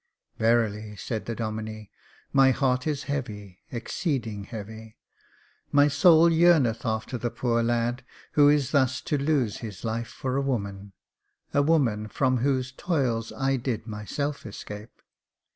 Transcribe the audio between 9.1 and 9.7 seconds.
lose